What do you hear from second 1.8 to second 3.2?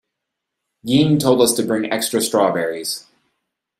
extra strawberries.